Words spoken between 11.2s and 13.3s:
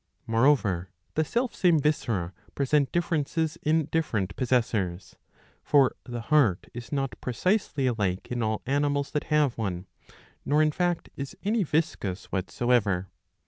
any yiscus what soever.